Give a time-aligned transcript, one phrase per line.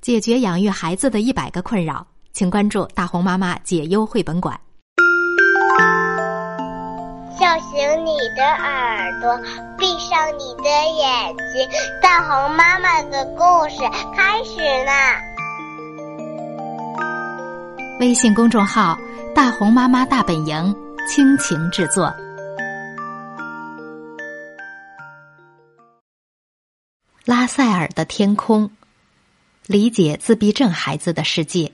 [0.00, 4.58] 解决养育孩子的一百个困扰，请关注大红妈妈解忧绘本馆。
[7.38, 9.38] 叫醒你的耳朵，
[9.76, 11.68] 闭上你的眼睛，
[12.00, 13.82] 大红妈妈的故事
[14.16, 15.20] 开始啦！
[18.00, 18.98] 微信公众号
[19.34, 20.74] “大红妈妈大本营”
[21.06, 22.10] 倾情制作。
[27.26, 28.70] 拉塞尔的天空，
[29.70, 31.70] 理解自闭症孩子的世界。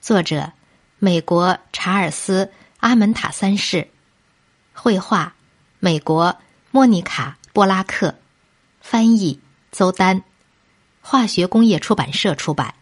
[0.00, 0.52] 作者：
[1.00, 2.46] 美国查尔斯·
[2.78, 3.88] 阿门塔三世。
[4.72, 5.34] 绘画：
[5.80, 6.36] 美国
[6.70, 8.14] 莫妮卡·波拉克。
[8.80, 9.40] 翻译：
[9.72, 10.22] 邹丹。
[11.00, 12.72] 化学工业出版社出版。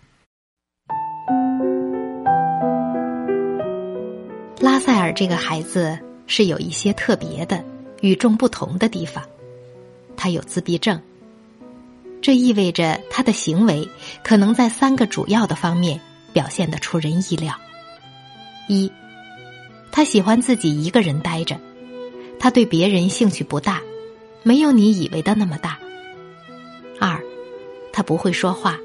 [4.59, 7.65] 拉塞尔这个孩子是有一些特别的、
[8.03, 9.25] 与众不同的地方。
[10.15, 11.01] 他有自闭症。
[12.23, 13.89] 这意味着他的行为
[14.23, 16.01] 可能在三个主要的方面
[16.33, 17.55] 表现得出人意料：
[18.69, 18.93] 一，
[19.91, 21.59] 他喜欢自己一个人待着，
[22.39, 23.81] 他对别人兴趣不大，
[24.43, 25.79] 没有你以为的那么大；
[27.01, 27.21] 二，
[27.93, 28.79] 他不会说话，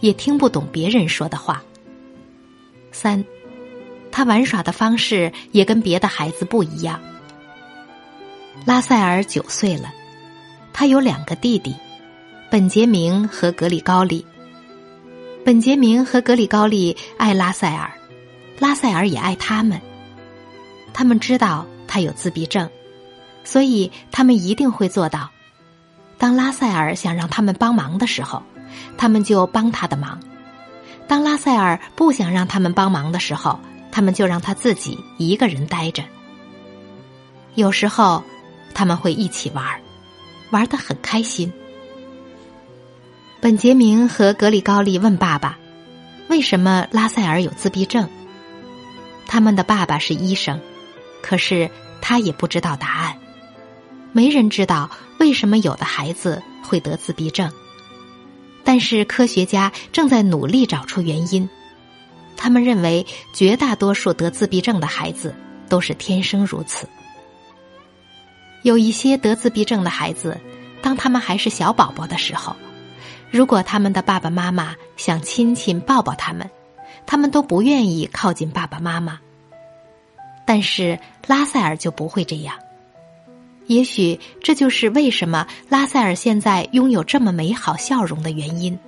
[0.00, 1.62] 也听不懂别人说的话；
[2.90, 3.24] 三，
[4.10, 7.00] 他玩耍的方式也跟别的孩子不一样。
[8.66, 9.92] 拉塞尔九岁了，
[10.72, 11.74] 他有两个弟弟。
[12.52, 14.26] 本杰明和格里高利。
[15.42, 17.90] 本杰明和格里高利爱拉塞尔，
[18.58, 19.80] 拉塞尔也爱他们。
[20.92, 22.68] 他们知道他有自闭症，
[23.42, 25.30] 所以他们一定会做到：
[26.18, 28.42] 当拉塞尔想让他们帮忙的时候，
[28.98, 30.18] 他们就帮他的忙；
[31.08, 33.58] 当拉塞尔不想让他们帮忙的时候，
[33.90, 36.04] 他们就让他自己一个人待着。
[37.54, 38.22] 有时候，
[38.74, 39.64] 他们会一起玩，
[40.50, 41.50] 玩得很开心。
[43.42, 45.58] 本杰明和格里高利问爸爸
[46.30, 48.08] ：“为什么拉塞尔有自闭症？”
[49.26, 50.60] 他们的爸爸是医生，
[51.20, 51.68] 可是
[52.00, 53.18] 他也不知道答案。
[54.12, 54.88] 没人知道
[55.18, 57.50] 为什么有的孩子会得自闭症，
[58.62, 61.50] 但是科学家正在努力找出原因。
[62.36, 63.04] 他们认为
[63.34, 65.34] 绝大多数得自闭症的孩子
[65.68, 66.88] 都是天生如此。
[68.62, 70.40] 有一些得自闭症的孩子，
[70.80, 72.54] 当他们还是小宝宝的时候。
[73.32, 76.48] 如果他们的爸爸妈妈想亲亲抱抱他们，
[77.06, 79.18] 他们都不愿意靠近爸爸妈妈。
[80.44, 82.54] 但是拉塞尔就不会这样。
[83.66, 88.78] 也许这就是为什么拉塞尔现在拥有这么美好笑容的原因。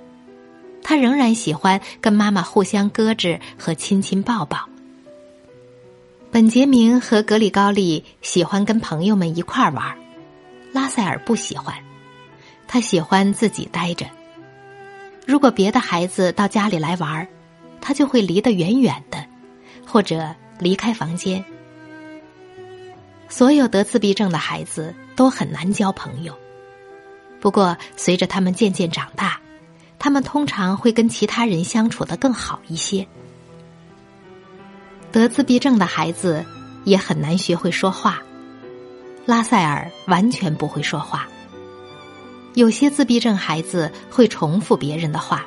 [0.83, 4.69] 他仍然喜欢跟妈妈互相搁置和亲亲抱抱。
[6.29, 9.97] 本杰明和格里高利喜欢跟朋友们一块儿玩，
[10.71, 11.73] 拉塞尔不喜欢，
[12.67, 14.05] 他喜欢自己待着。
[15.25, 17.27] 如果别的孩子到家里来玩儿
[17.81, 19.25] 他就会离得远远的，
[19.85, 21.43] 或者离开房间。
[23.27, 26.37] 所有得自闭症的孩子都很难交朋友，
[27.39, 29.39] 不过随着他们渐渐长大，
[29.97, 33.05] 他们通常会跟其他人相处的更好一些。
[35.11, 36.45] 得自闭症的孩子
[36.83, 38.21] 也很难学会说话，
[39.25, 41.27] 拉塞尔完全不会说话。
[42.55, 45.45] 有些自闭症孩子会重复别人的话，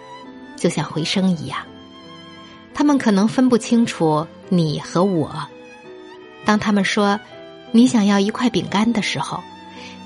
[0.56, 1.58] 就像回声一样。
[2.74, 5.34] 他们可能分不清楚你和我。
[6.44, 7.18] 当他们说
[7.72, 9.42] “你想要一块饼干”的时候，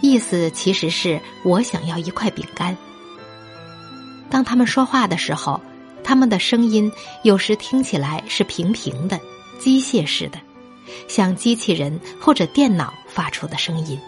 [0.01, 2.77] 意思其实是我想要一块饼干。
[4.31, 5.61] 当他们说话的时候，
[6.05, 6.91] 他们的声音
[7.25, 9.21] 有时听起来是平平的、
[9.61, 10.39] 机械式的，
[11.09, 14.01] 像机器人或者电脑发出的声音。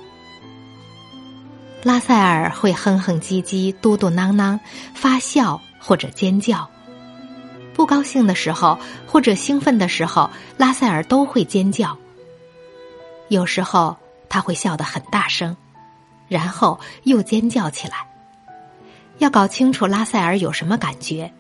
[1.85, 4.59] 拉塞尔会哼哼唧唧、嘟嘟囔囔、
[4.95, 6.67] 发笑或者尖叫。
[7.75, 11.95] 不高兴的时候或者兴奋的时候，拉塞尔都会尖叫。
[13.29, 13.95] 有时候
[14.31, 15.55] 他会笑得很大声，
[16.27, 17.97] 然后又尖叫起来。
[19.19, 21.31] 要搞清楚拉塞尔有什么感觉，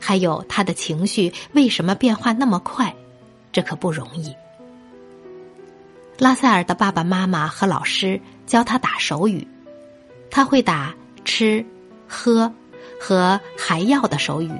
[0.00, 2.92] 还有他的情绪为什么变化那么快，
[3.52, 4.34] 这可不容易。
[6.18, 9.46] 拉塞尔的爸爸妈妈和老师教他打手语。
[10.32, 10.94] 他会打
[11.24, 11.64] 吃、
[12.08, 12.52] 喝
[12.98, 14.50] 和还要的手语。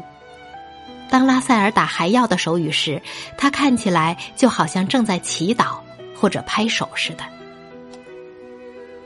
[1.11, 3.03] 当拉塞尔打还要的手语时，
[3.37, 5.79] 他看起来就好像正在祈祷
[6.15, 7.25] 或者拍手似的。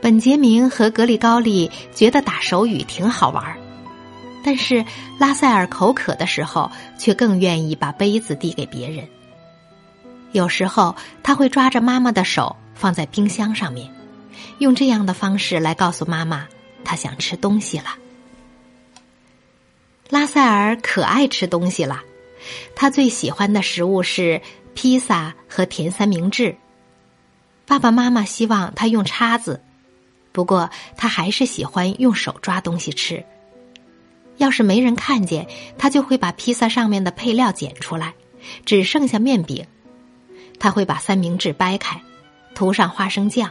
[0.00, 3.56] 本杰明和格里高利觉得打手语挺好玩儿
[4.44, 4.84] 但是
[5.18, 9.08] 拉塞尔口渴的时候却更愿意把杯子递给别人。
[10.32, 13.90] 有时候他会抓着妈妈的手放在冰箱上面，
[14.58, 16.46] 用这样的方式来告诉妈妈。
[16.86, 17.98] 他想吃东西了。
[20.08, 22.04] 拉塞尔可爱吃东西了，
[22.76, 24.40] 他最喜欢的食物是
[24.72, 26.56] 披萨和甜三明治。
[27.66, 29.64] 爸爸妈妈希望他用叉子，
[30.30, 33.24] 不过他还是喜欢用手抓东西吃。
[34.36, 38.14] 要是没人看见，他就会把披萨上面的配料捡出来，
[38.64, 39.66] 只剩下面饼。
[40.60, 42.00] 他会把三明治掰开，
[42.54, 43.50] 涂上花生酱。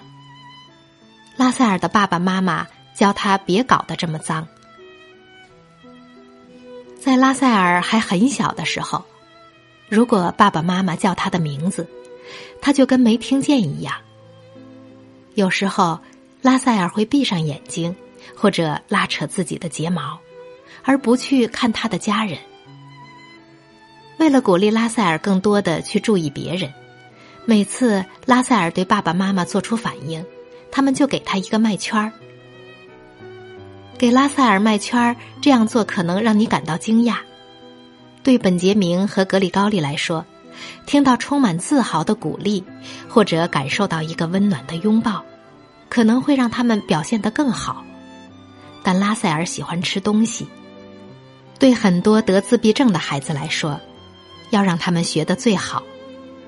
[1.35, 4.47] 拉塞尔的爸爸妈妈教他别搞得这么脏。
[6.99, 9.03] 在拉塞尔还很小的时候，
[9.89, 11.87] 如果爸爸妈妈叫他的名字，
[12.61, 13.93] 他就跟没听见一样。
[15.35, 15.99] 有时候，
[16.41, 17.95] 拉塞尔会闭上眼睛，
[18.35, 20.17] 或者拉扯自己的睫毛，
[20.83, 22.39] 而不去看他的家人。
[24.17, 26.73] 为了鼓励拉塞尔更多的去注意别人，
[27.43, 30.25] 每次拉塞尔对爸爸妈妈做出反应，
[30.71, 32.11] 他们就给他一个麦圈儿。
[33.97, 37.15] 给拉塞尔麦圈儿，这样做可能让你感到惊讶。
[38.23, 40.25] 对本杰明和格里高利来说，
[40.85, 42.63] 听到充满自豪的鼓励，
[43.07, 45.23] 或者感受到一个温暖的拥抱，
[45.89, 47.85] 可能会让他们表现得更好。
[48.83, 50.47] 但拉塞尔喜欢吃东西。
[51.57, 53.79] 对很多得自闭症的孩子来说，
[54.49, 55.83] 要让他们学得最好，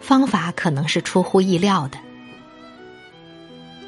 [0.02, 1.98] 方法可能是出乎意料的。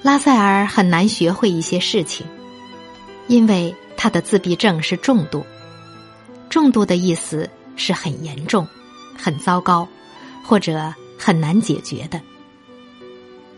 [0.01, 2.25] 拉塞尔很难学会一些事情。
[3.29, 5.45] 因为他的自闭症是重度，
[6.49, 8.67] 重度的意思是很严重、
[9.15, 9.87] 很糟糕，
[10.43, 12.19] 或者很难解决的。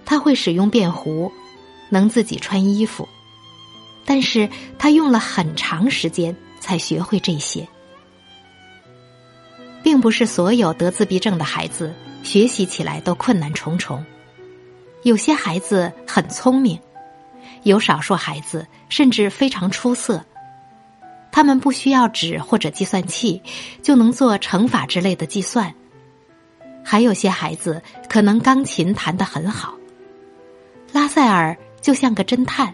[0.06, 1.32] 他会使用便壶，
[1.90, 3.08] 能自己穿衣服，
[4.06, 7.66] 但是他用了很长时间才学会这些。
[9.82, 11.94] 并不是所有得自闭症的孩子
[12.24, 14.04] 学习起来都困难重重，
[15.04, 16.78] 有些孩子很聪明。
[17.64, 20.26] 有少数孩子甚至非常出色，
[21.32, 23.42] 他们不需要纸或者计算器
[23.82, 25.74] 就能做乘法之类的计算。
[26.84, 29.76] 还有些孩子可能钢琴弹得很好。
[30.92, 32.74] 拉塞尔就像个侦探，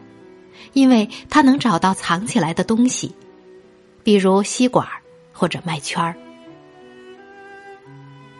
[0.73, 3.13] 因为他能找到藏起来的东西，
[4.03, 4.87] 比如吸管
[5.33, 6.15] 或者麦圈儿。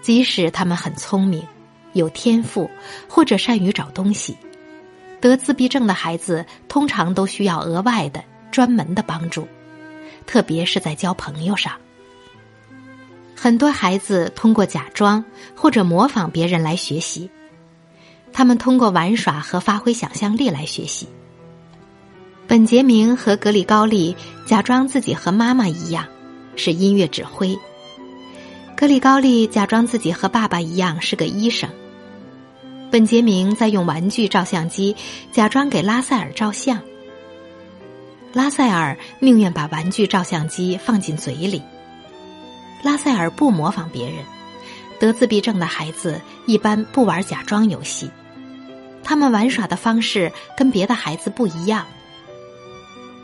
[0.01, 1.45] 即使他们很聪明、
[1.91, 2.71] 有天赋
[3.09, 4.37] 或者善于找东西。
[5.27, 9.47] 得自闭症的孩子通常都需要额外的、专门的帮助，
[10.25, 11.73] 特别是在交朋友上。
[13.35, 15.23] 很多孩子通过假装
[15.55, 17.29] 或者模仿别人来学习，
[18.33, 21.07] 他们通过玩耍和发挥想象力来学习。
[22.47, 24.15] 本杰明和格里高利
[24.45, 26.07] 假装自己和妈妈一样
[26.55, 27.55] 是音乐指挥，
[28.75, 31.69] 格里高利假装自己和爸爸一样是个医生。
[32.89, 34.95] 本杰明在用玩具照相机
[35.31, 36.81] 假装给拉塞尔照相，
[38.33, 41.61] 拉塞尔宁愿把玩具照相机放进嘴里。
[42.83, 44.23] 拉塞尔不模仿别人，
[44.99, 48.09] 得自闭症的孩子一般不玩假装游戏，
[49.03, 51.85] 他们玩耍的方式跟别的孩子不一样。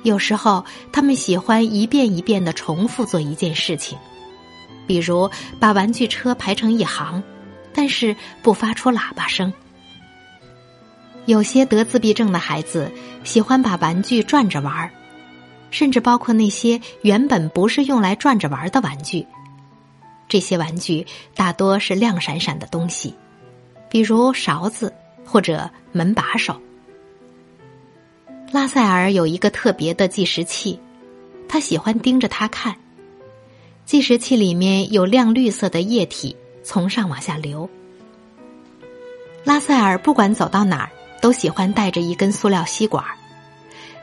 [0.04, 3.98] 有时候，他们喜欢一遍一遍的重复做一件事情，
[4.86, 7.24] 比如把玩具车排成一行。
[7.74, 9.52] 但是不发出喇叭声。
[11.25, 12.92] 有些得自闭症的孩子
[13.24, 14.92] 喜欢把玩具转着玩儿，
[15.72, 19.25] 甚至包括那些原本不是用来转着玩的玩具。
[20.28, 23.13] 这些玩具大多是亮闪闪的东西，
[23.89, 24.94] 比如勺子
[25.25, 26.60] 或者门把手。
[28.51, 30.80] 拉塞尔有一个特别的计时器，
[31.48, 32.75] 他喜欢盯着它看。
[33.86, 36.36] 计时器里面有亮绿色的液体。
[36.63, 37.70] 从上往下流。
[39.43, 40.89] 拉塞尔不管走到哪儿，
[41.22, 43.03] 都喜欢带着一根塑料吸管。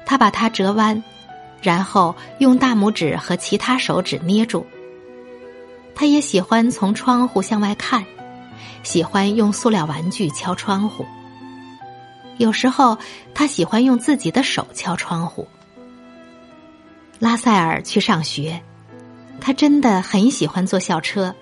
[0.05, 1.03] 他把它折弯，
[1.63, 4.67] 然后用大拇指和其他手指捏住。
[5.95, 8.05] 他也喜欢从窗户向外看，
[8.83, 11.07] 喜欢用塑料玩具敲窗户。
[12.39, 12.97] 有时候，
[13.35, 15.47] 他喜欢用自己的手敲窗户。
[17.19, 18.63] 拉塞尔去上学，
[19.41, 21.35] 他真的很喜欢坐校车。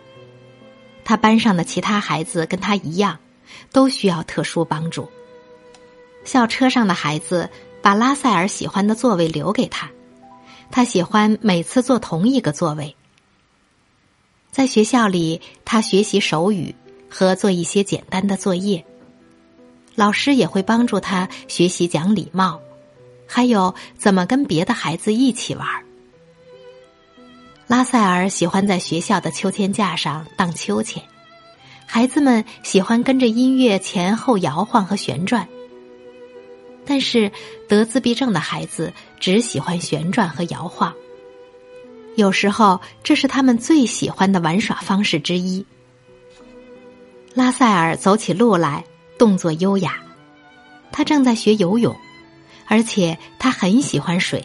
[1.08, 3.18] 他班上的其他孩子跟他一样，
[3.72, 5.08] 都需要特殊帮助。
[6.22, 7.48] 校车上的孩子
[7.80, 9.88] 把拉塞尔喜欢的座位留给他，
[10.70, 12.94] 他喜欢每次坐同一个座位。
[14.50, 16.74] 在学校里，他学习手语
[17.08, 18.84] 和做一些简单的作业。
[19.94, 22.60] 老师也会帮助他学习讲礼貌，
[23.26, 25.66] 还有怎么跟别的孩子一起玩。
[27.68, 31.02] 拉塞尔喜欢在学校的秋千架上荡秋千，
[31.84, 35.46] 孩子们喜欢跟着音乐前后摇晃和旋转。
[36.86, 37.30] 但是
[37.68, 40.94] 得自闭症的孩子只喜欢旋转和摇晃，
[42.16, 45.66] 有时候这是他们最喜欢的玩耍方式之一。
[47.34, 48.82] 拉塞尔走起路来
[49.18, 49.98] 动作优雅，
[50.90, 51.94] 他正在学游泳，
[52.66, 54.42] 而且他很喜欢水。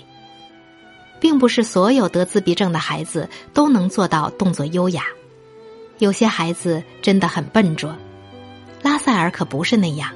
[1.23, 5.05] 并不是所有得自闭症的孩子都能做到动作优雅，
[5.97, 7.95] 有些孩子真的很笨拙。
[8.81, 10.11] 拉塞尔可不是那样。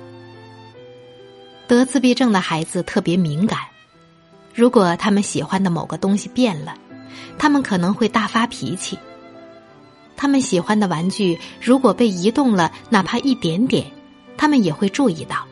[1.66, 3.58] 得自闭症的孩子特别敏感，
[4.54, 6.76] 如果他们喜欢的某个东西变了，
[7.40, 9.00] 他们可能会大发脾气。
[10.18, 13.86] 他们喜欢的玩具如果被移动了，哪怕一点点，
[14.36, 15.48] 他们也会注意到。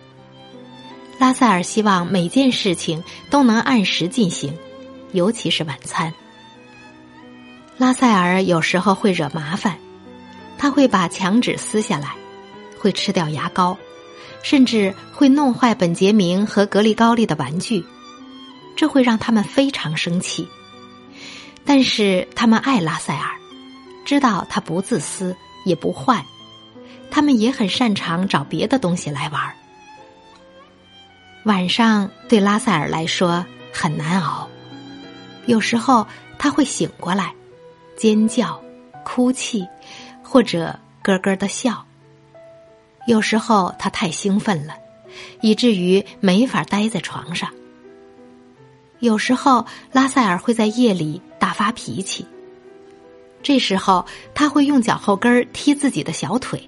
[1.17, 4.53] 拉塞尔希望每件事情都能按时进行。
[5.15, 6.13] 尤其是晚餐，
[7.77, 9.77] 拉塞尔有时候会惹麻烦，
[10.57, 12.15] 他会把墙纸撕下来，
[12.77, 13.77] 会吃掉牙膏，
[14.43, 17.85] 甚至会弄坏本杰明和格里高利的玩具，
[18.75, 20.45] 这会让他们非常生气。
[21.63, 23.31] 但是他们爱拉塞尔，
[24.03, 26.25] 知道他不自私也不坏，
[27.09, 29.41] 他们也很擅长找别的东西来玩。
[31.45, 34.49] 晚上对拉塞尔来说很难熬。
[35.45, 36.05] 有时候
[36.37, 37.33] 他会醒过来，
[37.95, 38.61] 尖叫、
[39.03, 39.67] 哭泣，
[40.23, 41.85] 或者咯咯的笑。
[43.07, 44.73] 有时候他太兴奋了，
[45.41, 47.49] 以至于没法待在床上。
[48.99, 52.25] 有时候拉塞尔会在夜里大发脾气，
[53.43, 56.67] 这时候他会用脚后跟踢自己的小腿，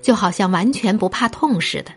[0.00, 1.90] 就好像完全不怕痛似的。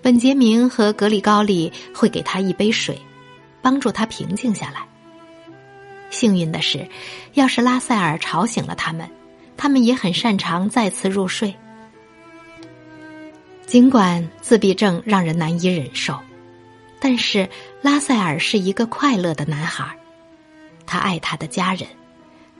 [0.00, 2.96] 本杰明和格里高利会给他一杯水。
[3.66, 4.86] 帮助他平静下来。
[6.08, 6.88] 幸运的是，
[7.34, 9.10] 要是拉塞尔吵醒了他们，
[9.56, 11.56] 他们也很擅长再次入睡。
[13.66, 16.20] 尽管自闭症让人难以忍受，
[17.00, 17.48] 但是
[17.82, 19.96] 拉塞尔是一个快乐的男孩，
[20.86, 21.88] 他爱他的家人，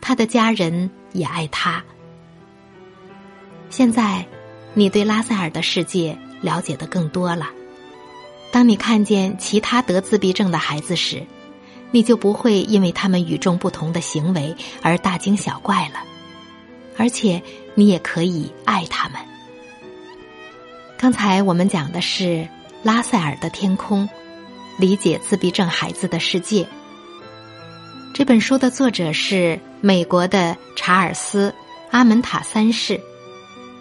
[0.00, 1.84] 他的家人也爱他。
[3.70, 4.26] 现在，
[4.74, 7.46] 你对拉塞尔的世界了解的更多了。
[8.52, 11.26] 当你看见其他得自闭症的孩子时，
[11.90, 16.02] 你就不会因为他们与众不同的行为而大惊小怪了，
[16.96, 17.42] 而且
[17.74, 19.20] 你也可以爱他们。
[20.98, 22.48] 刚才我们讲的是
[22.82, 24.08] 拉塞尔的天空，
[24.78, 26.66] 理解自闭症孩子的世界。
[28.14, 31.50] 这本书的作者是美国的查尔斯·
[31.90, 32.98] 阿门塔三世，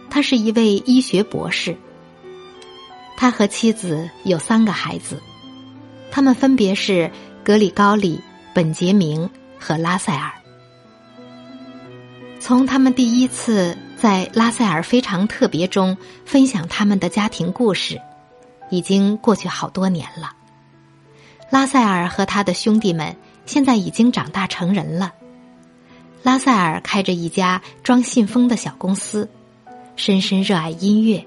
[0.09, 1.77] 他是一位医学博士。
[3.17, 5.21] 他和妻子有三个孩子，
[6.11, 7.09] 他们分别是
[7.43, 8.21] 格里高利、
[8.53, 9.29] 本杰明
[9.59, 10.31] 和拉塞尔。
[12.39, 17.99] 从他们第一次在拉塞尔非常特别中分享他们的家庭故事，
[18.69, 20.33] 已经过去好多年了。
[21.49, 25.13] 拉塞尔和他的兄弟们现在已经长大成人了。
[26.21, 29.29] 拉塞尔开着一家装信封的小公司，
[29.95, 31.25] 深深热爱音乐。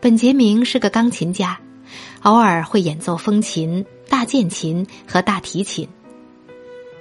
[0.00, 1.58] 本杰明是个钢琴家，
[2.22, 5.88] 偶尔会演奏风琴、大键琴和大提琴。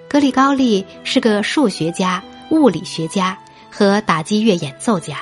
[0.09, 3.37] 格里高利是个数学家、物理学家
[3.69, 5.19] 和打击乐演奏家。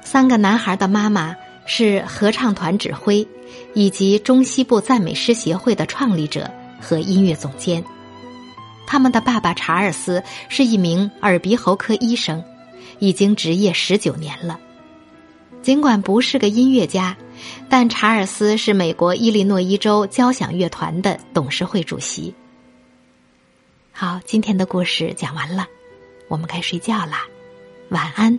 [0.00, 1.36] 三个男孩的妈妈
[1.66, 3.28] 是合唱团指挥，
[3.74, 7.84] 以及中西部赞美诗协会的创立者和音乐总监。
[8.86, 12.42] 他们的爸爸查尔斯是一名耳鼻喉科医生，
[12.98, 14.58] 已经执业十九年了。
[15.66, 17.16] 尽管不是个音乐家，
[17.68, 22.32] 但查尔斯是美国伊利诺伊州交响乐团的董事会主席。
[23.90, 25.66] 好，今天的故事讲完了，
[26.28, 27.24] 我们该睡觉啦，
[27.88, 28.38] 晚安。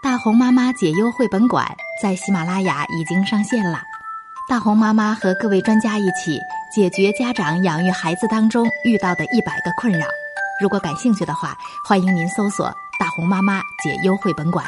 [0.00, 3.82] 大红妈妈解忧绘本馆在喜马拉雅已经上线了，
[4.48, 6.38] 大红妈妈和各位专家一起
[6.72, 10.06] 解决家长养育孩子当中遇到的一百个困扰。
[10.60, 12.66] 如果感兴趣的话，欢迎您搜索
[13.00, 14.64] “大红妈妈解忧绘本馆”。